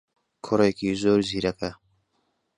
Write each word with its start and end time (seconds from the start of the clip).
کوڕێکی 0.45 0.89
زۆر 1.01 1.19
زیرەکە. 1.29 1.71